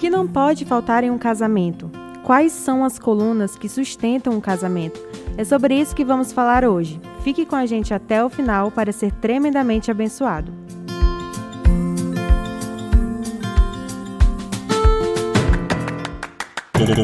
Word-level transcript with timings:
que 0.00 0.08
não 0.08 0.26
pode 0.26 0.64
faltar 0.64 1.04
em 1.04 1.10
um 1.10 1.18
casamento? 1.18 1.90
Quais 2.24 2.52
são 2.52 2.82
as 2.82 2.98
colunas 2.98 3.54
que 3.54 3.68
sustentam 3.68 4.32
um 4.32 4.40
casamento? 4.40 4.98
É 5.36 5.44
sobre 5.44 5.78
isso 5.78 5.94
que 5.94 6.06
vamos 6.06 6.32
falar 6.32 6.64
hoje. 6.64 6.98
Fique 7.22 7.44
com 7.44 7.54
a 7.54 7.66
gente 7.66 7.92
até 7.92 8.24
o 8.24 8.30
final 8.30 8.70
para 8.70 8.92
ser 8.92 9.12
tremendamente 9.12 9.90
abençoado. 9.90 10.54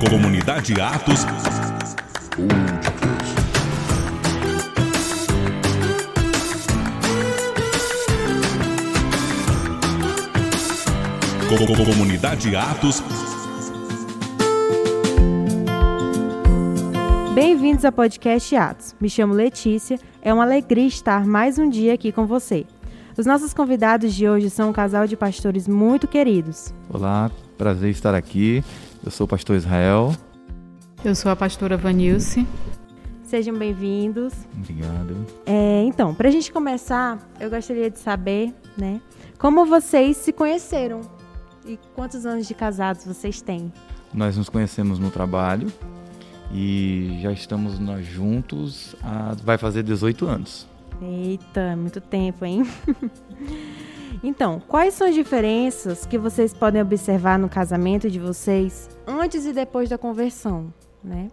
Comunidade 0.08 0.80
Atos. 0.80 1.26
Comunidade 11.64 12.54
Atos. 12.54 13.02
Bem-vindos 17.34 17.82
ao 17.82 17.92
podcast 17.92 18.54
Atos. 18.54 18.94
Me 19.00 19.08
chamo 19.08 19.32
Letícia. 19.32 19.98
É 20.20 20.34
uma 20.34 20.42
alegria 20.42 20.86
estar 20.86 21.24
mais 21.24 21.58
um 21.58 21.66
dia 21.66 21.94
aqui 21.94 22.12
com 22.12 22.26
você. 22.26 22.66
Os 23.16 23.24
nossos 23.24 23.54
convidados 23.54 24.14
de 24.14 24.28
hoje 24.28 24.50
são 24.50 24.68
um 24.68 24.72
casal 24.72 25.06
de 25.06 25.16
pastores 25.16 25.66
muito 25.66 26.06
queridos. 26.06 26.74
Olá, 26.90 27.30
prazer 27.56 27.88
estar 27.90 28.14
aqui. 28.14 28.62
Eu 29.02 29.10
sou 29.10 29.24
o 29.24 29.28
pastor 29.28 29.56
Israel. 29.56 30.14
Eu 31.02 31.14
sou 31.14 31.32
a 31.32 31.36
pastora 31.36 31.78
Vanilce. 31.78 32.46
Sejam 33.22 33.56
bem-vindos. 33.56 34.34
Obrigado. 34.58 35.26
É, 35.46 35.84
então, 35.84 36.14
para 36.14 36.28
a 36.28 36.30
gente 36.30 36.52
começar, 36.52 37.18
eu 37.40 37.48
gostaria 37.48 37.90
de 37.90 37.98
saber, 37.98 38.52
né, 38.76 39.00
como 39.38 39.64
vocês 39.64 40.18
se 40.18 40.34
conheceram 40.34 41.15
e 41.66 41.78
quantos 41.94 42.24
anos 42.24 42.46
de 42.46 42.54
casados 42.54 43.04
vocês 43.04 43.40
têm? 43.40 43.72
Nós 44.14 44.36
nos 44.36 44.48
conhecemos 44.48 44.98
no 44.98 45.10
trabalho 45.10 45.72
e 46.52 47.18
já 47.20 47.32
estamos 47.32 47.78
nós 47.78 48.06
juntos 48.06 48.94
há, 49.02 49.34
vai 49.42 49.58
fazer 49.58 49.82
18 49.82 50.26
anos. 50.26 50.66
Eita, 51.02 51.76
muito 51.76 52.00
tempo, 52.00 52.44
hein? 52.44 52.64
então, 54.22 54.62
quais 54.66 54.94
são 54.94 55.08
as 55.08 55.14
diferenças 55.14 56.06
que 56.06 56.16
vocês 56.16 56.54
podem 56.54 56.80
observar 56.80 57.38
no 57.38 57.48
casamento 57.48 58.10
de 58.10 58.18
vocês 58.18 58.88
antes 59.06 59.44
e 59.44 59.52
depois 59.52 59.88
da 59.88 59.98
conversão, 59.98 60.72
né? 61.02 61.28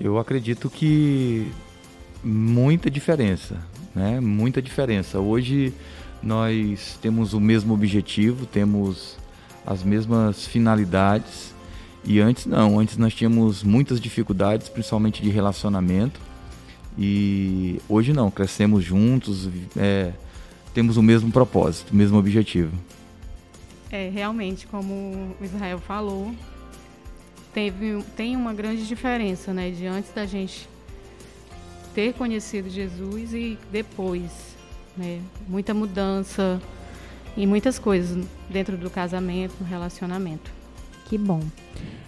Eu 0.00 0.18
acredito 0.18 0.70
que 0.70 1.50
muita 2.22 2.90
diferença, 2.90 3.56
né? 3.94 4.20
Muita 4.20 4.62
diferença. 4.62 5.18
Hoje 5.18 5.74
nós 6.22 6.98
temos 7.00 7.32
o 7.32 7.40
mesmo 7.40 7.74
objetivo, 7.74 8.46
temos 8.46 9.16
as 9.66 9.82
mesmas 9.82 10.46
finalidades. 10.46 11.54
E 12.04 12.20
antes 12.20 12.46
não, 12.46 12.78
antes 12.78 12.96
nós 12.96 13.14
tínhamos 13.14 13.62
muitas 13.62 14.00
dificuldades, 14.00 14.68
principalmente 14.68 15.22
de 15.22 15.30
relacionamento. 15.30 16.20
E 16.98 17.80
hoje 17.88 18.12
não, 18.12 18.30
crescemos 18.30 18.84
juntos, 18.84 19.48
é, 19.76 20.12
temos 20.72 20.96
o 20.96 21.02
mesmo 21.02 21.30
propósito, 21.30 21.90
o 21.90 21.96
mesmo 21.96 22.18
objetivo. 22.18 22.72
É, 23.90 24.08
realmente, 24.08 24.66
como 24.66 24.94
o 25.40 25.44
Israel 25.44 25.78
falou, 25.78 26.34
teve, 27.52 28.02
tem 28.16 28.36
uma 28.36 28.54
grande 28.54 28.86
diferença, 28.86 29.52
né, 29.52 29.70
de 29.70 29.86
antes 29.86 30.12
da 30.12 30.26
gente 30.26 30.68
ter 31.94 32.12
conhecido 32.14 32.68
Jesus 32.68 33.32
e 33.32 33.58
depois 33.70 34.55
né? 34.96 35.20
Muita 35.48 35.74
mudança 35.74 36.60
e 37.36 37.46
muitas 37.46 37.78
coisas 37.78 38.24
dentro 38.48 38.76
do 38.76 38.90
casamento, 38.90 39.54
no 39.60 39.66
relacionamento. 39.66 40.50
Que 41.06 41.18
bom. 41.18 41.40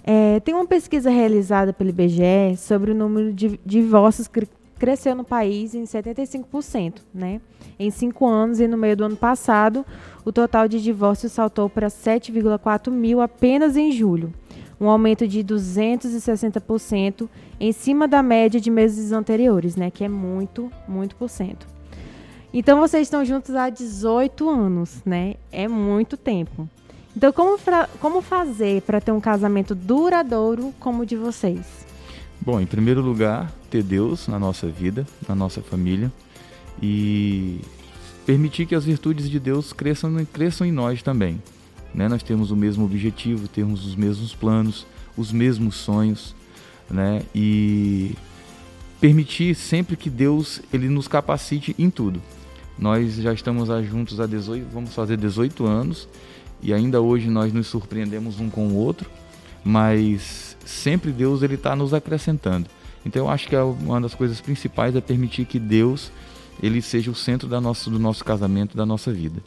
É, 0.02 0.40
tem 0.40 0.54
uma 0.54 0.66
pesquisa 0.66 1.10
realizada 1.10 1.72
pelo 1.72 1.90
IBGE 1.90 2.56
sobre 2.56 2.92
o 2.92 2.94
número 2.94 3.32
de 3.32 3.60
divórcios 3.64 4.26
que 4.26 4.48
cresceu 4.78 5.14
no 5.14 5.24
país 5.24 5.74
em 5.74 5.84
75%, 5.84 7.02
né? 7.12 7.40
Em 7.78 7.90
cinco 7.90 8.26
anos 8.26 8.60
e 8.60 8.66
no 8.66 8.78
meio 8.78 8.96
do 8.96 9.04
ano 9.04 9.16
passado, 9.16 9.84
o 10.24 10.32
total 10.32 10.66
de 10.66 10.82
divórcios 10.82 11.32
saltou 11.32 11.68
para 11.68 11.88
7,4 11.88 12.90
mil 12.90 13.20
apenas 13.20 13.76
em 13.76 13.92
julho, 13.92 14.32
um 14.80 14.88
aumento 14.88 15.26
de 15.26 15.44
260% 15.44 17.28
em 17.60 17.72
cima 17.72 18.08
da 18.08 18.22
média 18.22 18.60
de 18.60 18.70
meses 18.70 19.12
anteriores, 19.12 19.76
né? 19.76 19.90
Que 19.90 20.04
é 20.04 20.08
muito, 20.08 20.70
muito 20.88 21.16
por 21.16 21.28
cento. 21.28 21.66
Então 22.52 22.80
vocês 22.80 23.06
estão 23.06 23.24
juntos 23.24 23.54
há 23.54 23.68
18 23.68 24.48
anos, 24.48 25.02
né? 25.04 25.34
É 25.52 25.68
muito 25.68 26.16
tempo. 26.16 26.68
Então 27.16 27.32
como, 27.32 27.58
como 28.00 28.22
fazer 28.22 28.82
para 28.82 29.00
ter 29.00 29.12
um 29.12 29.20
casamento 29.20 29.74
duradouro 29.74 30.72
como 30.78 31.02
o 31.02 31.06
de 31.06 31.16
vocês? 31.16 31.86
Bom, 32.40 32.60
em 32.60 32.66
primeiro 32.66 33.02
lugar, 33.02 33.52
ter 33.68 33.82
Deus 33.82 34.28
na 34.28 34.38
nossa 34.38 34.68
vida, 34.68 35.06
na 35.28 35.34
nossa 35.34 35.60
família 35.60 36.12
e 36.80 37.60
permitir 38.24 38.66
que 38.66 38.74
as 38.74 38.84
virtudes 38.84 39.28
de 39.28 39.40
Deus 39.40 39.72
cresçam, 39.72 40.14
cresçam 40.32 40.66
em 40.66 40.72
nós 40.72 41.02
também. 41.02 41.42
Né? 41.92 42.08
Nós 42.08 42.22
temos 42.22 42.50
o 42.50 42.56
mesmo 42.56 42.84
objetivo, 42.84 43.48
temos 43.48 43.86
os 43.86 43.96
mesmos 43.96 44.34
planos, 44.34 44.86
os 45.16 45.32
mesmos 45.32 45.74
sonhos, 45.74 46.34
né? 46.88 47.22
E 47.34 48.14
permitir 49.00 49.54
sempre 49.54 49.96
que 49.96 50.08
Deus 50.08 50.60
ele 50.72 50.88
nos 50.88 51.08
capacite 51.08 51.74
em 51.78 51.90
tudo. 51.90 52.22
Nós 52.78 53.16
já 53.16 53.32
estamos 53.32 53.68
juntos 53.86 54.20
há 54.20 54.26
18, 54.26 54.68
vamos 54.72 54.94
fazer 54.94 55.16
18 55.16 55.66
anos 55.66 56.08
e 56.62 56.72
ainda 56.72 57.00
hoje 57.00 57.28
nós 57.28 57.52
nos 57.52 57.66
surpreendemos 57.66 58.38
um 58.40 58.48
com 58.48 58.68
o 58.68 58.76
outro, 58.76 59.10
mas 59.64 60.56
sempre 60.64 61.10
Deus 61.10 61.42
ele 61.42 61.54
está 61.54 61.74
nos 61.74 61.92
acrescentando. 61.92 62.68
Então 63.04 63.26
eu 63.26 63.30
acho 63.30 63.48
que 63.48 63.56
é 63.56 63.62
uma 63.62 64.00
das 64.00 64.14
coisas 64.14 64.40
principais 64.40 64.94
é 64.94 65.00
permitir 65.00 65.44
que 65.44 65.58
Deus 65.58 66.12
ele 66.62 66.82
seja 66.82 67.10
o 67.10 67.14
centro 67.14 67.48
da 67.48 67.60
nossa, 67.60 67.90
do 67.90 67.98
nosso 67.98 68.24
casamento, 68.24 68.76
da 68.76 68.84
nossa 68.84 69.12
vida. 69.12 69.42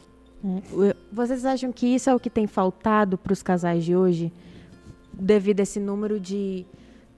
É. 0.84 0.96
Vocês 1.12 1.44
acham 1.44 1.72
que 1.72 1.86
isso 1.86 2.10
é 2.10 2.14
o 2.14 2.20
que 2.20 2.30
tem 2.30 2.46
faltado 2.46 3.16
para 3.16 3.32
os 3.32 3.42
casais 3.42 3.84
de 3.84 3.94
hoje, 3.94 4.32
devido 5.12 5.60
a 5.60 5.62
esse 5.62 5.78
número 5.78 6.18
de 6.18 6.66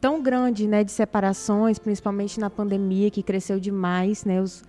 tão 0.00 0.22
grande, 0.22 0.66
né, 0.66 0.84
de 0.84 0.92
separações, 0.92 1.78
principalmente 1.78 2.38
na 2.38 2.50
pandemia 2.50 3.10
que 3.10 3.22
cresceu 3.22 3.58
demais, 3.58 4.24
né? 4.24 4.42
Os, 4.42 4.62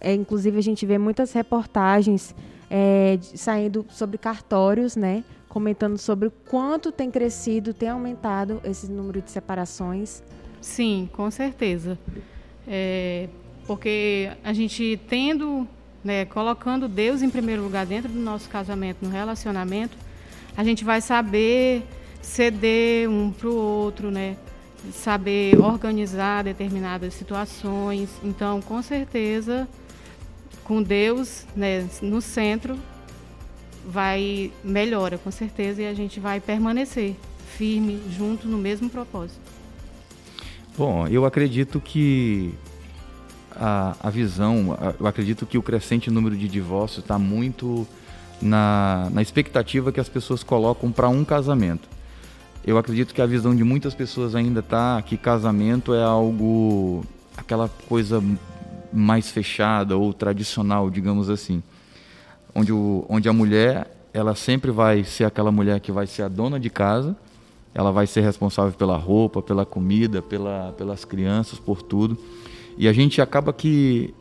é, 0.00 0.14
inclusive, 0.14 0.58
a 0.58 0.62
gente 0.62 0.84
vê 0.84 0.98
muitas 0.98 1.32
reportagens 1.32 2.34
é, 2.70 3.18
saindo 3.22 3.84
sobre 3.88 4.18
cartórios, 4.18 4.96
né? 4.96 5.24
Comentando 5.48 5.98
sobre 5.98 6.28
o 6.28 6.30
quanto 6.30 6.92
tem 6.92 7.10
crescido, 7.10 7.74
tem 7.74 7.88
aumentado 7.88 8.60
esse 8.64 8.90
número 8.90 9.20
de 9.20 9.30
separações. 9.30 10.22
Sim, 10.60 11.08
com 11.12 11.30
certeza. 11.30 11.98
É, 12.68 13.28
porque 13.66 14.30
a 14.44 14.52
gente 14.52 15.00
tendo, 15.08 15.66
né, 16.04 16.24
colocando 16.24 16.88
Deus 16.88 17.22
em 17.22 17.30
primeiro 17.30 17.62
lugar 17.62 17.84
dentro 17.86 18.10
do 18.10 18.18
nosso 18.18 18.48
casamento, 18.48 18.98
no 19.02 19.10
relacionamento, 19.10 19.96
a 20.56 20.62
gente 20.62 20.84
vai 20.84 21.00
saber 21.00 21.82
ceder 22.20 23.08
um 23.08 23.32
para 23.32 23.48
o 23.48 23.56
outro, 23.56 24.10
né? 24.10 24.36
Saber 24.92 25.58
organizar 25.60 26.44
determinadas 26.44 27.14
situações. 27.14 28.08
Então, 28.22 28.60
com 28.60 28.82
certeza, 28.82 29.68
com 30.64 30.82
Deus 30.82 31.44
né, 31.54 31.88
no 32.00 32.20
centro, 32.20 32.78
vai 33.86 34.52
melhora 34.62 35.18
com 35.18 35.30
certeza 35.30 35.82
e 35.82 35.86
a 35.86 35.94
gente 35.94 36.20
vai 36.20 36.40
permanecer 36.40 37.16
firme 37.56 38.00
junto 38.10 38.46
no 38.48 38.58
mesmo 38.58 38.88
propósito. 38.88 39.40
Bom, 40.76 41.06
eu 41.08 41.24
acredito 41.26 41.80
que 41.80 42.54
a, 43.54 43.96
a 44.00 44.10
visão, 44.10 44.78
eu 44.98 45.06
acredito 45.06 45.44
que 45.44 45.58
o 45.58 45.62
crescente 45.62 46.10
número 46.10 46.36
de 46.36 46.48
divórcios 46.48 47.04
está 47.04 47.18
muito 47.18 47.86
na, 48.40 49.08
na 49.12 49.20
expectativa 49.20 49.92
que 49.92 50.00
as 50.00 50.08
pessoas 50.08 50.42
colocam 50.42 50.90
para 50.90 51.08
um 51.08 51.24
casamento. 51.24 51.88
Eu 52.64 52.76
acredito 52.76 53.14
que 53.14 53.22
a 53.22 53.26
visão 53.26 53.54
de 53.54 53.64
muitas 53.64 53.94
pessoas 53.94 54.34
ainda 54.34 54.60
está 54.60 55.00
que 55.02 55.16
casamento 55.16 55.94
é 55.94 56.02
algo, 56.02 57.04
aquela 57.36 57.68
coisa 57.88 58.22
mais 58.92 59.30
fechada 59.30 59.96
ou 59.96 60.12
tradicional, 60.12 60.90
digamos 60.90 61.30
assim, 61.30 61.62
onde, 62.54 62.72
o, 62.72 63.06
onde 63.08 63.28
a 63.28 63.32
mulher 63.32 63.90
ela 64.12 64.34
sempre 64.34 64.70
vai 64.70 65.04
ser 65.04 65.24
aquela 65.24 65.50
mulher 65.50 65.80
que 65.80 65.90
vai 65.90 66.06
ser 66.06 66.22
a 66.22 66.28
dona 66.28 66.58
de 66.58 66.68
casa, 66.68 67.16
ela 67.72 67.92
vai 67.92 68.06
ser 68.06 68.20
responsável 68.20 68.72
pela 68.72 68.96
roupa, 68.96 69.40
pela 69.40 69.64
comida, 69.64 70.20
pela, 70.20 70.72
pelas 70.76 71.04
crianças, 71.04 71.58
por 71.58 71.80
tudo. 71.80 72.18
E 72.76 72.88
a 72.88 72.92
gente 72.92 73.22
acaba 73.22 73.52
que 73.52 74.12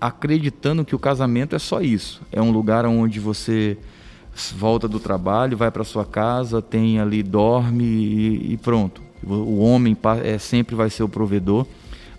acreditando 0.00 0.84
que 0.84 0.94
o 0.94 0.98
casamento 0.98 1.56
é 1.56 1.58
só 1.58 1.80
isso, 1.80 2.20
é 2.30 2.40
um 2.40 2.50
lugar 2.50 2.84
onde 2.84 3.18
você 3.18 3.78
volta 4.54 4.86
do 4.86 5.00
trabalho, 5.00 5.56
vai 5.56 5.70
para 5.70 5.84
sua 5.84 6.04
casa, 6.04 6.60
tem 6.60 7.00
ali 7.00 7.22
dorme 7.22 7.84
e, 7.84 8.52
e 8.52 8.56
pronto. 8.56 9.02
O 9.24 9.58
homem 9.60 9.96
é, 10.22 10.38
sempre 10.38 10.74
vai 10.74 10.90
ser 10.90 11.02
o 11.02 11.08
provedor, 11.08 11.66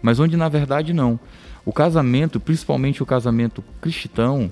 mas 0.02 0.20
onde 0.20 0.36
na 0.36 0.50
verdade 0.50 0.94
não. 0.94 1.20
O 1.66 1.72
casamento, 1.72 2.40
principalmente 2.40 3.04
o 3.04 3.06
casamento 3.06 3.64
cristão, 3.80 4.52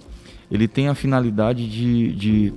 ele 0.50 0.67
tem 0.67 0.88
a 0.88 0.95
finalidade 0.95 1.67
de, 1.67 2.13
de 2.13 2.53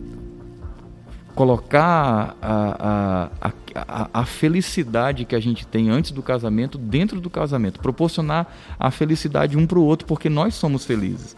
colocar 1.34 2.36
a, 2.42 3.30
a, 3.40 3.52
a, 3.74 4.10
a, 4.12 4.24
felicidade 4.24 5.24
que 5.24 5.36
a 5.36 5.40
gente 5.40 5.64
tem 5.66 5.88
antes 5.88 6.10
do 6.10 6.22
casamento 6.22 6.76
dentro 6.76 7.20
do 7.20 7.30
casamento, 7.30 7.78
proporcionar 7.78 8.46
a 8.78 8.90
felicidade 8.90 9.56
um 9.56 9.64
para 9.64 9.78
o 9.78 9.84
outro, 9.84 10.06
porque 10.06 10.28
nós 10.28 10.54
somos 10.54 10.84
felizes. 10.84 11.36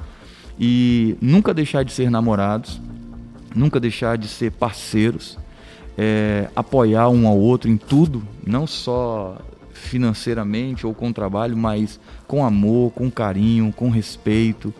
E 0.58 1.16
nunca 1.20 1.52
deixar 1.52 1.84
de 1.84 1.93
ser 1.93 2.11
namorados, 2.11 2.81
nunca 3.55 3.81
deixar 3.81 4.17
de 4.17 4.29
ser 4.29 4.52
parceiros, 4.52 5.38
é, 5.97 6.49
apoiar 6.55 7.08
um 7.08 7.26
ao 7.26 7.38
outro 7.38 7.70
em 7.70 7.76
tudo, 7.76 8.23
não 8.47 8.67
só 8.67 9.37
financeiramente 9.73 10.87
ou 10.87 10.94
com 10.94 11.12
trabalho, 11.12 11.56
mas 11.56 11.99
com 12.26 12.44
amor, 12.44 12.93
com 12.93 13.11
carinho, 13.11 13.73
com 13.73 13.91
respeito, 13.91 14.73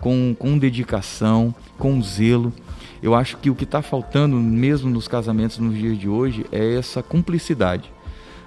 com, 0.00 0.34
com 0.38 0.58
dedicação, 0.58 1.54
com 1.78 2.02
zelo. 2.02 2.52
Eu 3.02 3.14
acho 3.14 3.36
que 3.36 3.48
o 3.48 3.54
que 3.54 3.64
está 3.64 3.80
faltando 3.80 4.36
mesmo 4.36 4.90
nos 4.90 5.06
casamentos 5.06 5.58
nos 5.58 5.76
dias 5.76 5.96
de 5.96 6.08
hoje 6.08 6.44
é 6.50 6.74
essa 6.74 7.02
cumplicidade. 7.02 7.92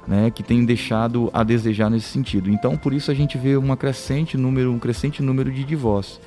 Né, 0.07 0.31
que 0.31 0.41
tem 0.41 0.65
deixado 0.65 1.29
a 1.31 1.43
desejar 1.43 1.87
nesse 1.87 2.07
sentido. 2.07 2.49
Então, 2.49 2.75
por 2.75 2.91
isso 2.91 3.11
a 3.11 3.13
gente 3.13 3.37
vê 3.37 3.55
uma 3.55 3.77
crescente 3.77 4.35
número, 4.35 4.73
um 4.73 4.79
crescente 4.79 5.21
número 5.21 5.51
de 5.51 5.63
divórcios. 5.63 6.19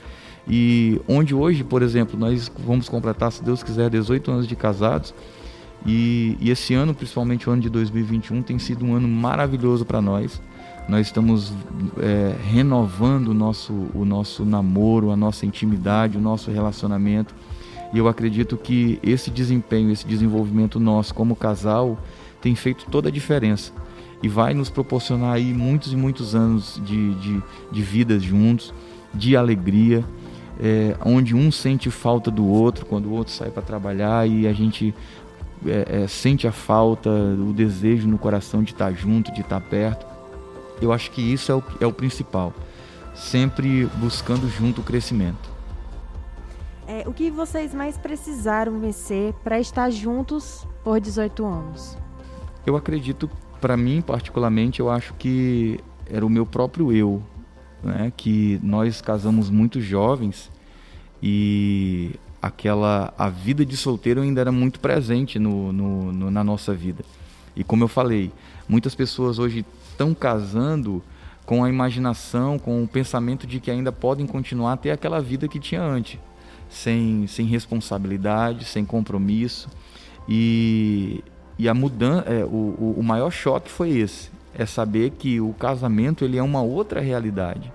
E 0.49 1.01
onde 1.09 1.35
hoje, 1.35 1.65
por 1.65 1.83
exemplo, 1.83 2.19
nós 2.19 2.51
vamos 2.59 2.89
completar, 2.89 3.33
se 3.33 3.43
Deus 3.43 3.63
quiser, 3.63 3.89
18 3.91 4.31
anos 4.31 4.47
de 4.47 4.55
casados, 4.55 5.15
e, 5.87 6.37
e 6.41 6.51
esse 6.51 6.75
ano, 6.75 6.95
principalmente 6.95 7.49
o 7.49 7.53
ano 7.53 7.63
de 7.63 7.69
2021, 7.69 8.43
tem 8.43 8.59
sido 8.59 8.85
um 8.85 8.95
ano 8.95 9.09
maravilhoso 9.09 9.85
para 9.85 10.01
nós. 10.01 10.41
Nós 10.89 11.07
estamos 11.07 11.53
é, 11.99 12.35
renovando 12.51 13.29
o 13.29 13.35
nosso, 13.35 13.73
o 13.95 14.05
nosso 14.05 14.45
namoro, 14.45 15.11
a 15.11 15.17
nossa 15.17 15.47
intimidade, 15.47 16.17
o 16.17 16.21
nosso 16.21 16.51
relacionamento. 16.51 17.35
E 17.93 17.99
eu 17.99 18.09
acredito 18.09 18.57
que 18.57 18.99
esse 19.03 19.31
desempenho, 19.31 19.91
esse 19.91 20.07
desenvolvimento 20.07 20.81
nosso 20.81 21.15
como 21.15 21.37
casal 21.37 21.99
tem 22.41 22.55
feito 22.55 22.87
toda 22.91 23.09
a 23.09 23.13
diferença 23.13 23.73
e 24.23 24.29
vai 24.29 24.55
nos 24.55 24.71
proporcionar 24.71 25.35
aí 25.35 25.53
muitos 25.53 25.93
e 25.93 25.97
muitos 25.97 26.35
anos 26.35 26.81
de, 26.85 27.15
de, 27.15 27.43
de 27.71 27.83
vidas 27.83 28.23
juntos, 28.23 28.73
de 29.13 29.37
alegria, 29.37 30.05
é, 30.61 30.97
onde 31.05 31.35
um 31.35 31.51
sente 31.51 31.91
falta 31.91 32.31
do 32.31 32.47
outro 32.47 32.87
quando 32.87 33.07
o 33.07 33.13
outro 33.13 33.33
sai 33.33 33.51
para 33.51 33.63
trabalhar 33.63 34.29
e 34.29 34.47
a 34.47 34.53
gente 34.53 34.95
é, 35.67 36.03
é, 36.03 36.07
sente 36.07 36.47
a 36.47 36.53
falta, 36.53 37.11
o 37.11 37.53
desejo 37.53 38.07
no 38.07 38.19
coração 38.19 38.63
de 38.63 38.73
estar 38.73 38.93
junto, 38.93 39.33
de 39.33 39.41
estar 39.41 39.61
perto. 39.61 40.07
Eu 40.81 40.93
acho 40.93 41.11
que 41.11 41.21
isso 41.21 41.51
é 41.51 41.55
o, 41.55 41.63
é 41.81 41.87
o 41.87 41.93
principal. 41.93 42.53
Sempre 43.15 43.87
buscando 43.97 44.49
junto 44.49 44.81
o 44.81 44.85
crescimento. 44.85 45.55
É, 46.87 47.09
o 47.09 47.13
que 47.13 47.31
vocês 47.31 47.73
mais 47.73 47.97
precisaram 47.97 48.79
vencer 48.79 49.33
para 49.43 49.59
estar 49.59 49.91
juntos 49.91 50.67
por 50.83 51.01
18 51.01 51.45
anos? 51.47 51.97
Eu 52.67 52.77
acredito, 52.77 53.31
para 53.61 53.77
mim 53.77 54.03
particularmente, 54.03 54.81
eu 54.81 54.91
acho 54.91 55.15
que 55.15 55.81
era 56.11 56.25
o 56.25 56.29
meu 56.29 56.45
próprio 56.45 56.93
eu, 56.93 57.23
né? 57.85 58.13
Que 58.17 58.59
nós 58.63 59.01
casamos 59.01 59.51
muito 59.51 59.81
jovens 59.81 60.51
e 61.23 62.13
aquela 62.41 63.13
a 63.17 63.29
vida 63.29 63.65
de 63.65 63.77
solteiro 63.77 64.21
ainda 64.21 64.41
era 64.41 64.53
muito 64.53 64.81
presente 64.81 65.39
no, 65.39 65.73
no, 65.73 66.13
no 66.13 66.31
na 66.31 66.45
nossa 66.45 66.75
vida. 66.75 67.05
E 67.57 67.63
como 67.63 67.85
eu 67.85 67.89
falei, 67.89 68.33
muitas 68.69 68.95
pessoas 68.95 69.39
hoje 69.39 69.65
estão 69.91 70.13
casando 70.15 71.03
com 71.47 71.63
a 71.63 71.69
imaginação, 71.69 72.59
com 72.59 72.83
o 72.83 72.89
pensamento 72.89 73.47
de 73.47 73.61
que 73.61 73.71
ainda 73.71 73.93
podem 73.93 74.27
continuar 74.27 74.73
a 74.73 74.77
ter 74.77 74.91
aquela 74.91 75.21
vida 75.21 75.47
que 75.47 75.61
tinha 75.61 75.83
antes 75.83 76.19
sem, 76.69 77.27
sem 77.27 77.47
responsabilidade, 77.47 78.65
sem 78.65 78.85
compromisso. 78.85 79.69
E, 80.29 81.23
e 81.59 81.69
a 81.69 81.75
mudança, 81.75 82.29
é, 82.29 82.45
o, 82.45 82.95
o 82.99 83.03
maior 83.03 83.31
choque 83.31 83.71
foi 83.71 83.91
esse, 83.91 84.31
é 84.57 84.67
saber 84.67 85.11
que 85.11 85.41
o 85.41 85.53
casamento 85.53 86.25
ele 86.25 86.39
é 86.39 86.43
uma 86.43 86.63
outra 86.63 87.01
realidade. 87.01 87.73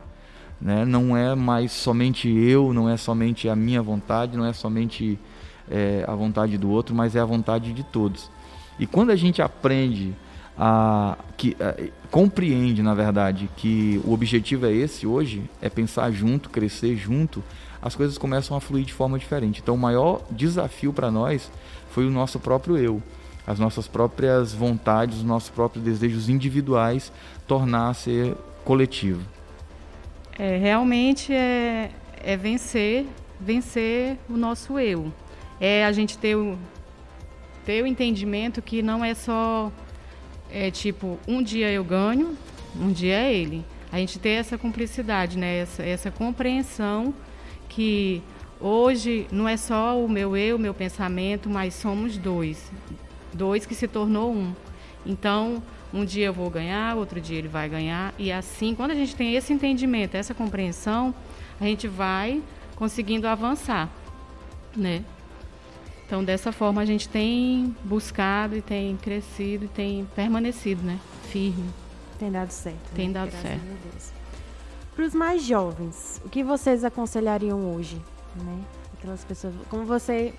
Né? 0.59 0.83
Não 0.85 1.15
é 1.15 1.35
mais 1.35 1.71
somente 1.71 2.29
eu, 2.29 2.73
não 2.73 2.89
é 2.89 2.97
somente 2.97 3.47
a 3.47 3.55
minha 3.55 3.81
vontade, 3.81 4.37
não 4.37 4.45
é 4.45 4.53
somente 4.53 5.19
é, 5.69 6.03
a 6.07 6.15
vontade 6.15 6.57
do 6.57 6.69
outro, 6.69 6.95
mas 6.95 7.15
é 7.15 7.19
a 7.19 7.25
vontade 7.25 7.73
de 7.73 7.83
todos. 7.83 8.29
E 8.79 8.85
quando 8.85 9.11
a 9.11 9.15
gente 9.15 9.41
aprende 9.41 10.13
a, 10.57 11.17
que 11.37 11.55
a, 11.59 11.75
compreende, 12.09 12.81
na 12.81 12.93
verdade, 12.93 13.49
que 13.55 14.01
o 14.03 14.13
objetivo 14.13 14.65
é 14.65 14.73
esse 14.73 15.05
hoje, 15.05 15.43
é 15.61 15.69
pensar 15.69 16.11
junto, 16.11 16.49
crescer 16.49 16.95
junto, 16.95 17.43
as 17.81 17.95
coisas 17.95 18.17
começam 18.17 18.57
a 18.57 18.59
fluir 18.59 18.83
de 18.83 18.93
forma 18.93 19.17
diferente. 19.17 19.61
Então, 19.61 19.75
o 19.75 19.77
maior 19.77 20.21
desafio 20.29 20.91
para 20.91 21.09
nós 21.09 21.49
foi 21.91 22.05
o 22.05 22.11
nosso 22.11 22.39
próprio 22.39 22.77
eu, 22.77 23.01
as 23.45 23.59
nossas 23.59 23.87
próprias 23.87 24.53
vontades, 24.53 25.17
os 25.17 25.23
nossos 25.23 25.49
próprios 25.49 25.83
desejos 25.83 26.29
individuais 26.29 27.11
tornar-se 27.47 28.35
coletivo. 28.63 29.21
É, 30.37 30.57
realmente 30.57 31.33
é, 31.33 31.91
é 32.23 32.37
vencer, 32.37 33.05
vencer 33.39 34.17
o 34.29 34.37
nosso 34.37 34.79
eu. 34.79 35.11
É 35.59 35.83
a 35.85 35.91
gente 35.91 36.17
ter 36.17 36.35
o, 36.35 36.57
ter 37.65 37.83
o 37.83 37.87
entendimento 37.87 38.61
que 38.61 38.81
não 38.81 39.03
é 39.03 39.13
só 39.13 39.71
é 40.51 40.71
tipo 40.71 41.19
um 41.27 41.43
dia 41.43 41.69
eu 41.71 41.83
ganho, 41.83 42.37
um 42.79 42.91
dia 42.91 43.15
é 43.15 43.33
ele. 43.33 43.65
A 43.91 43.97
gente 43.97 44.19
ter 44.19 44.29
essa 44.29 44.57
cumplicidade, 44.57 45.37
né? 45.37 45.59
essa, 45.59 45.83
essa 45.83 46.11
compreensão 46.11 47.13
que 47.67 48.21
hoje 48.59 49.27
não 49.31 49.47
é 49.47 49.57
só 49.57 49.99
o 49.99 50.07
meu 50.07 50.37
eu, 50.37 50.55
o 50.55 50.59
meu 50.59 50.73
pensamento, 50.73 51.49
mas 51.49 51.73
somos 51.73 52.17
dois. 52.17 52.71
Dois 53.33 53.65
que 53.65 53.75
se 53.75 53.87
tornou 53.87 54.33
um. 54.33 54.53
Então, 55.05 55.61
um 55.93 56.05
dia 56.05 56.27
eu 56.27 56.33
vou 56.33 56.49
ganhar, 56.49 56.95
outro 56.95 57.19
dia 57.19 57.37
ele 57.37 57.47
vai 57.47 57.69
ganhar. 57.69 58.13
E 58.17 58.31
assim, 58.31 58.75
quando 58.75 58.91
a 58.91 58.95
gente 58.95 59.15
tem 59.15 59.35
esse 59.35 59.51
entendimento, 59.53 60.15
essa 60.15 60.33
compreensão, 60.33 61.13
a 61.59 61.65
gente 61.65 61.87
vai 61.87 62.41
conseguindo 62.75 63.27
avançar, 63.27 63.89
né? 64.75 65.03
Então, 66.05 66.23
dessa 66.23 66.51
forma, 66.51 66.81
a 66.81 66.85
gente 66.85 67.07
tem 67.07 67.75
buscado 67.83 68.55
e 68.55 68.61
tem 68.61 68.97
crescido 68.97 69.65
e 69.65 69.67
tem 69.67 70.07
permanecido, 70.15 70.81
né? 70.81 70.99
Firme. 71.29 71.69
Tem 72.17 72.31
dado 72.31 72.49
certo. 72.49 72.93
Tem 72.95 73.07
né? 73.07 73.13
dado 73.13 73.29
Graças 73.29 73.47
certo. 73.47 74.13
Para 74.95 75.05
os 75.05 75.13
mais 75.13 75.43
jovens, 75.43 76.19
o 76.25 76.29
que 76.29 76.43
vocês 76.43 76.83
aconselhariam 76.83 77.73
hoje? 77.75 78.01
Né? 78.35 78.59
Aquelas 78.97 79.23
pessoas, 79.23 79.53
como 79.69 79.85
você, 79.85 80.33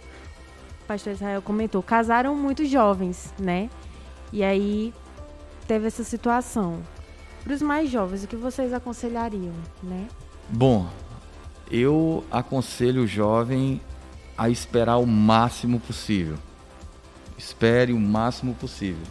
pastor 0.90 1.12
Israel 1.12 1.40
comentou, 1.40 1.80
casaram 1.84 2.34
muito 2.34 2.64
jovens, 2.64 3.32
né? 3.38 3.70
E 4.32 4.42
aí 4.42 4.92
teve 5.68 5.86
essa 5.86 6.02
situação. 6.02 6.82
Para 7.44 7.54
os 7.54 7.62
mais 7.62 7.88
jovens, 7.88 8.24
o 8.24 8.26
que 8.26 8.34
vocês 8.34 8.72
aconselhariam, 8.72 9.54
né? 9.80 10.08
Bom, 10.48 10.88
eu 11.70 12.24
aconselho 12.28 13.04
o 13.04 13.06
jovem 13.06 13.80
a 14.36 14.50
esperar 14.50 14.96
o 14.96 15.06
máximo 15.06 15.78
possível. 15.78 16.36
Espere 17.38 17.92
o 17.92 18.00
máximo 18.00 18.52
possível. 18.54 19.06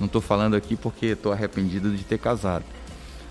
Não 0.00 0.06
estou 0.06 0.20
falando 0.20 0.56
aqui 0.56 0.74
porque 0.74 1.06
estou 1.06 1.30
arrependido 1.30 1.96
de 1.96 2.02
ter 2.02 2.18
casado 2.18 2.64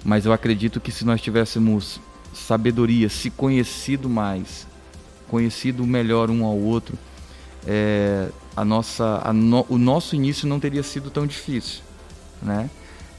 mas 0.06 0.26
eu 0.26 0.34
acredito 0.34 0.82
que 0.82 0.92
se 0.92 1.06
nós 1.06 1.22
tivéssemos 1.22 2.00
sabedoria, 2.34 3.08
se 3.08 3.30
conhecido 3.30 4.10
mais, 4.10 4.68
conhecido 5.30 5.86
melhor 5.88 6.30
um 6.30 6.44
ao 6.44 6.58
outro, 6.58 6.98
é, 7.68 8.30
a 8.56 8.64
nossa, 8.64 9.22
a 9.24 9.34
no, 9.34 9.66
o 9.70 9.78
nosso 9.78 10.16
início 10.16 10.48
não 10.48 10.60
teria 10.60 10.84
sido 10.84 11.10
tão 11.10 11.26
difícil, 11.26 11.82
né? 12.42 12.70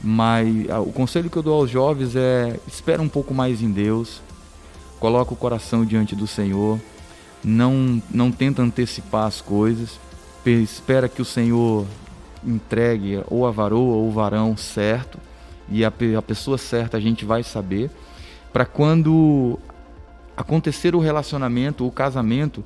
Mas 0.01 0.69
a, 0.69 0.79
o 0.79 0.91
conselho 0.91 1.29
que 1.29 1.37
eu 1.37 1.43
dou 1.43 1.59
aos 1.59 1.69
jovens 1.69 2.15
é 2.15 2.59
espera 2.67 3.01
um 3.01 3.09
pouco 3.09 3.33
mais 3.33 3.61
em 3.61 3.71
Deus, 3.71 4.21
coloca 4.99 5.33
o 5.33 5.37
coração 5.37 5.85
diante 5.85 6.15
do 6.15 6.27
Senhor, 6.27 6.79
não 7.43 8.01
não 8.11 8.31
tenta 8.31 8.61
antecipar 8.61 9.25
as 9.25 9.41
coisas, 9.41 9.99
espera 10.45 11.09
que 11.09 11.21
o 11.21 11.25
Senhor 11.25 11.85
entregue 12.45 13.21
ou 13.27 13.47
a 13.47 13.51
varoa 13.51 13.95
ou 13.95 14.07
o 14.07 14.11
varão 14.11 14.55
certo 14.55 15.17
e 15.69 15.83
a, 15.83 15.87
a 15.87 16.21
pessoa 16.21 16.57
certa 16.57 16.97
a 16.97 16.99
gente 16.99 17.25
vai 17.25 17.43
saber, 17.43 17.89
para 18.53 18.65
quando 18.65 19.59
acontecer 20.37 20.95
o 20.95 20.99
relacionamento, 20.99 21.87
o 21.87 21.91
casamento, 21.91 22.63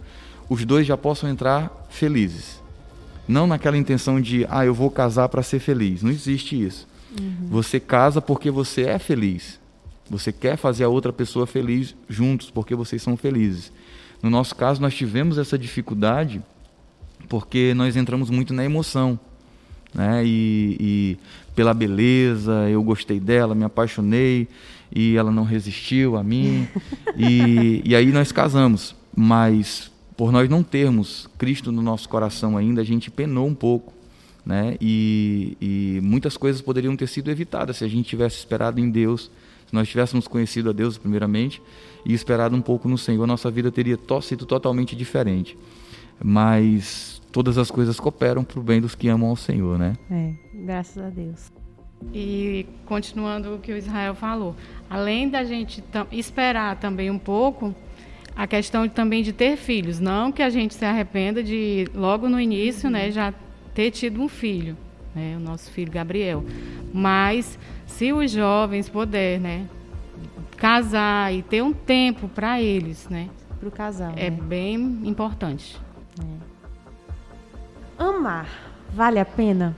os 0.49 0.65
dois 0.65 0.85
já 0.85 0.97
possam 0.97 1.29
entrar 1.29 1.87
felizes. 1.89 2.61
Não 3.27 3.45
naquela 3.45 3.77
intenção 3.77 4.19
de, 4.19 4.45
ah, 4.49 4.65
eu 4.65 4.73
vou 4.73 4.89
casar 4.89 5.29
para 5.29 5.43
ser 5.43 5.59
feliz. 5.59 6.01
Não 6.01 6.09
existe 6.09 6.59
isso. 6.59 6.87
Uhum. 7.17 7.47
Você 7.49 7.79
casa 7.79 8.19
porque 8.19 8.49
você 8.49 8.83
é 8.83 8.97
feliz. 8.97 9.59
Você 10.09 10.31
quer 10.31 10.57
fazer 10.57 10.83
a 10.83 10.89
outra 10.89 11.13
pessoa 11.13 11.45
feliz 11.45 11.95
juntos, 12.09 12.49
porque 12.49 12.73
vocês 12.73 13.01
são 13.01 13.15
felizes. 13.15 13.71
No 14.23 14.29
nosso 14.29 14.55
caso, 14.55 14.81
nós 14.81 14.95
tivemos 14.95 15.37
essa 15.37 15.57
dificuldade 15.57 16.41
porque 17.27 17.73
nós 17.75 17.95
entramos 17.95 18.31
muito 18.31 18.53
na 18.53 18.65
emoção. 18.65 19.19
Né? 19.93 20.23
E, 20.25 20.77
e 20.79 21.17
pela 21.55 21.73
beleza, 21.73 22.67
eu 22.69 22.81
gostei 22.81 23.19
dela, 23.19 23.53
me 23.53 23.63
apaixonei 23.63 24.47
e 24.93 25.15
ela 25.15 25.31
não 25.31 25.43
resistiu 25.43 26.17
a 26.17 26.23
mim. 26.23 26.67
e, 27.15 27.83
e 27.85 27.95
aí 27.95 28.11
nós 28.11 28.31
casamos. 28.31 28.95
Mas 29.15 29.91
por 30.19 30.33
nós 30.33 30.49
não 30.49 30.61
termos 30.61 31.29
Cristo 31.37 31.71
no 31.71 31.81
nosso 31.81 32.09
coração 32.09 32.57
ainda, 32.57 32.81
a 32.81 32.83
gente 32.83 33.09
penou 33.09 33.47
um 33.47 33.55
pouco. 33.55 33.93
Né? 34.45 34.75
E, 34.81 35.55
e 35.61 36.01
muitas 36.03 36.35
coisas 36.35 36.61
poderiam 36.61 36.93
ter 36.97 37.07
sido 37.07 37.31
evitadas 37.31 37.77
se 37.77 37.85
a 37.85 37.87
gente 37.87 38.09
tivesse 38.09 38.37
esperado 38.37 38.81
em 38.81 38.89
Deus, 38.89 39.31
se 39.65 39.73
nós 39.73 39.87
tivéssemos 39.87 40.27
conhecido 40.27 40.71
a 40.71 40.73
Deus 40.73 40.97
primeiramente 40.97 41.61
e 42.05 42.13
esperado 42.13 42.53
um 42.53 42.61
pouco 42.61 42.89
no 42.89 42.97
Senhor, 42.97 43.25
nossa 43.25 43.49
vida 43.49 43.71
teria 43.71 43.95
to 43.95 44.21
sido 44.21 44.45
totalmente 44.45 44.93
diferente. 44.93 45.57
Mas 46.21 47.21
todas 47.31 47.57
as 47.57 47.71
coisas 47.71 47.97
cooperam 47.97 48.43
para 48.43 48.59
o 48.59 48.63
bem 48.63 48.81
dos 48.81 48.95
que 48.95 49.07
amam 49.07 49.29
ao 49.29 49.37
Senhor, 49.37 49.79
né? 49.79 49.95
É, 50.11 50.33
graças 50.53 51.01
a 51.01 51.09
Deus. 51.09 51.49
E 52.13 52.65
continuando 52.85 53.55
o 53.55 53.59
que 53.59 53.71
o 53.71 53.77
Israel 53.77 54.15
falou, 54.15 54.53
além 54.89 55.29
da 55.29 55.45
gente 55.45 55.81
esperar 56.11 56.77
também 56.77 57.09
um 57.09 57.19
pouco, 57.19 57.73
a 58.39 58.47
questão 58.47 58.87
também 58.87 59.21
de 59.21 59.33
ter 59.33 59.57
filhos, 59.57 59.99
não 59.99 60.31
que 60.31 60.41
a 60.41 60.49
gente 60.49 60.73
se 60.73 60.85
arrependa 60.85 61.43
de 61.43 61.89
logo 61.93 62.29
no 62.29 62.39
início, 62.39 62.89
né, 62.89 63.11
já 63.11 63.33
ter 63.73 63.91
tido 63.91 64.21
um 64.21 64.29
filho, 64.29 64.77
né, 65.13 65.35
o 65.35 65.41
nosso 65.41 65.69
filho 65.71 65.91
Gabriel. 65.91 66.45
Mas 66.93 67.59
se 67.85 68.13
os 68.13 68.31
jovens 68.31 68.87
puder, 68.87 69.41
né, 69.41 69.67
casar 70.55 71.33
e 71.33 71.43
ter 71.43 71.61
um 71.61 71.73
tempo 71.73 72.29
para 72.29 72.61
eles, 72.61 73.09
né, 73.09 73.27
para 73.59 73.67
o 73.67 73.71
casal, 73.71 74.13
é 74.15 74.29
né? 74.29 74.37
bem 74.41 74.75
importante. 75.03 75.77
É. 76.21 76.23
Amar 78.01 78.47
vale 78.93 79.19
a 79.19 79.25
pena? 79.25 79.75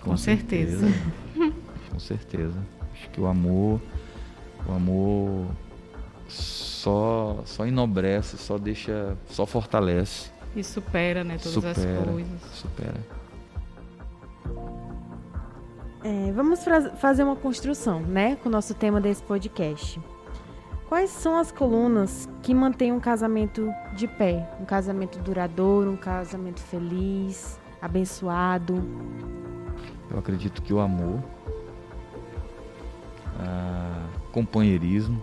Com, 0.00 0.12
Com 0.12 0.16
certeza. 0.16 0.88
certeza. 0.88 1.52
Com 1.90 1.98
certeza. 1.98 2.66
Acho 2.94 3.10
que 3.10 3.20
o 3.20 3.26
amor, 3.26 3.78
o 4.66 4.72
amor 4.72 5.48
só 6.84 7.42
só 7.46 7.66
enobrece, 7.66 8.36
só 8.36 8.58
deixa, 8.58 9.16
só 9.28 9.46
fortalece. 9.46 10.30
E 10.54 10.62
supera, 10.62 11.24
né, 11.24 11.38
todas 11.38 11.52
supera, 11.52 12.00
as 12.00 12.10
coisas. 12.10 12.40
Supera. 12.52 13.00
É, 16.04 16.32
vamos 16.32 16.60
fazer 16.98 17.24
uma 17.24 17.34
construção, 17.34 18.00
né, 18.00 18.36
com 18.36 18.50
o 18.50 18.52
nosso 18.52 18.74
tema 18.74 19.00
desse 19.00 19.22
podcast. 19.22 19.98
Quais 20.86 21.08
são 21.08 21.38
as 21.38 21.50
colunas 21.50 22.28
que 22.42 22.54
mantêm 22.54 22.92
um 22.92 23.00
casamento 23.00 23.72
de 23.96 24.06
pé? 24.06 24.48
Um 24.60 24.66
casamento 24.66 25.18
duradouro, 25.18 25.90
um 25.90 25.96
casamento 25.96 26.60
feliz, 26.60 27.58
abençoado? 27.80 28.84
Eu 30.10 30.18
acredito 30.18 30.60
que 30.60 30.74
o 30.74 30.78
amor, 30.78 31.20
companheirismo, 34.30 35.20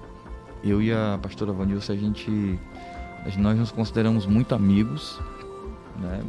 eu 0.64 0.82
e 0.82 0.92
a 0.92 1.20
pastora 1.22 1.52
Vanilson, 1.52 1.94
a 1.94 1.96
gente, 1.96 2.60
nós 3.38 3.58
nos 3.58 3.72
consideramos 3.72 4.26
muito 4.26 4.54
amigos, 4.54 5.20
né? 6.00 6.22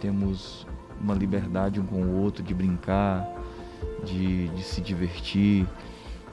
temos 0.00 0.66
uma 1.00 1.14
liberdade 1.14 1.80
um 1.80 1.86
com 1.86 2.02
o 2.02 2.22
outro 2.22 2.42
de 2.42 2.54
brincar, 2.54 3.26
de, 4.04 4.48
de 4.48 4.62
se 4.62 4.80
divertir. 4.80 5.66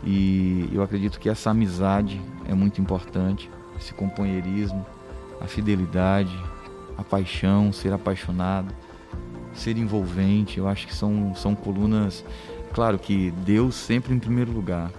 E 0.04 0.70
eu 0.74 0.82
acredito 0.82 1.20
que 1.20 1.30
essa 1.30 1.52
amizade 1.52 2.20
é 2.48 2.54
muito 2.54 2.82
importante, 2.82 3.50
esse 3.78 3.94
companheirismo, 3.94 4.86
a 5.40 5.48
fidelidade, 5.48 6.38
a 6.98 7.04
paixão, 7.04 7.72
ser 7.72 7.94
apaixonado, 7.94 8.74
ser 9.54 9.78
envolvente. 9.78 10.58
Eu 10.58 10.68
acho 10.68 10.88
que 10.88 10.94
são, 10.94 11.34
são 11.36 11.56
colunas. 11.56 12.24
Claro 12.74 12.98
que 12.98 13.32
Deus 13.46 13.76
sempre 13.76 14.14
em 14.14 14.20
primeiro 14.20 14.52
lugar, 14.52 14.92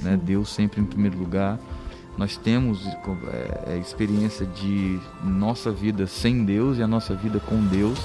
né? 0.00 0.18
Deus 0.22 0.48
sempre 0.48 0.80
em 0.80 0.84
primeiro 0.84 1.18
lugar. 1.18 1.58
Nós 2.16 2.36
temos 2.36 2.86
é, 2.86 3.74
é, 3.74 3.78
experiência 3.78 4.46
de 4.46 5.00
nossa 5.22 5.72
vida 5.72 6.06
sem 6.06 6.44
Deus 6.44 6.78
e 6.78 6.82
a 6.82 6.86
nossa 6.86 7.14
vida 7.14 7.40
com 7.40 7.64
Deus. 7.66 7.98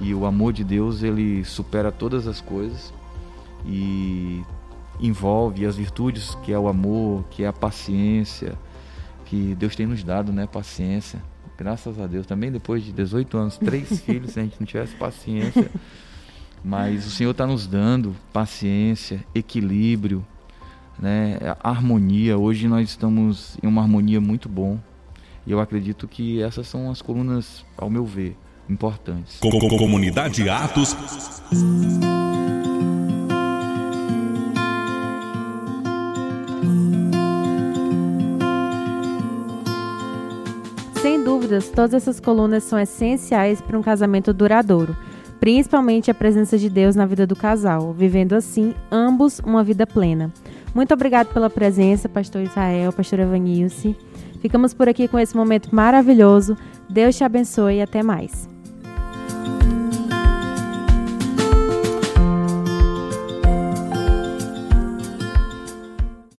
E 0.00 0.14
o 0.14 0.26
amor 0.26 0.52
de 0.52 0.64
Deus 0.64 1.02
ele 1.02 1.44
supera 1.44 1.92
todas 1.92 2.26
as 2.26 2.40
coisas 2.40 2.92
e 3.64 4.42
envolve 4.98 5.66
as 5.66 5.76
virtudes 5.76 6.34
que 6.42 6.52
é 6.52 6.58
o 6.58 6.68
amor, 6.68 7.24
que 7.30 7.44
é 7.44 7.48
a 7.48 7.52
paciência, 7.52 8.54
que 9.26 9.54
Deus 9.54 9.76
tem 9.76 9.86
nos 9.86 10.02
dado, 10.02 10.32
né? 10.32 10.46
Paciência. 10.46 11.22
Graças 11.56 12.00
a 12.00 12.06
Deus. 12.06 12.26
Também 12.26 12.50
depois 12.50 12.82
de 12.82 12.92
18 12.92 13.36
anos, 13.36 13.58
três 13.58 14.00
filhos, 14.02 14.32
se 14.32 14.40
a 14.40 14.42
gente 14.42 14.56
não 14.58 14.66
tivesse 14.66 14.96
paciência. 14.96 15.70
Mas 16.64 17.06
o 17.06 17.10
Senhor 17.10 17.30
está 17.30 17.46
nos 17.46 17.66
dando 17.66 18.14
paciência, 18.32 19.24
equilíbrio, 19.34 20.24
né? 21.00 21.38
harmonia. 21.62 22.38
Hoje 22.38 22.68
nós 22.68 22.88
estamos 22.88 23.56
em 23.62 23.66
uma 23.66 23.82
harmonia 23.82 24.20
muito 24.20 24.48
bom. 24.48 24.78
E 25.46 25.52
eu 25.52 25.58
acredito 25.58 26.06
que 26.06 26.42
essas 26.42 26.68
são 26.68 26.90
as 26.90 27.00
colunas, 27.00 27.64
ao 27.76 27.88
meu 27.88 28.04
ver, 28.04 28.36
importantes. 28.68 29.40
Comunidade 29.40 30.48
Atos. 30.48 30.94
Sem 41.00 41.24
dúvidas, 41.24 41.70
todas 41.70 41.94
essas 41.94 42.20
colunas 42.20 42.62
são 42.64 42.78
essenciais 42.78 43.62
para 43.62 43.78
um 43.78 43.82
casamento 43.82 44.34
duradouro, 44.34 44.94
principalmente 45.40 46.10
a 46.10 46.14
presença 46.14 46.58
de 46.58 46.68
Deus 46.68 46.94
na 46.94 47.06
vida 47.06 47.26
do 47.26 47.34
casal, 47.34 47.94
vivendo 47.94 48.34
assim 48.34 48.74
ambos 48.92 49.38
uma 49.38 49.64
vida 49.64 49.86
plena. 49.86 50.30
Muito 50.74 50.94
obrigado 50.94 51.32
pela 51.32 51.50
presença, 51.50 52.08
pastor 52.08 52.42
Israel, 52.42 52.92
pastora 52.92 53.22
Evanilce. 53.22 53.96
Ficamos 54.40 54.72
por 54.72 54.88
aqui 54.88 55.08
com 55.08 55.18
esse 55.18 55.36
momento 55.36 55.74
maravilhoso. 55.74 56.56
Deus 56.88 57.16
te 57.16 57.24
abençoe 57.24 57.76
e 57.76 57.82
até 57.82 58.02
mais. 58.02 58.48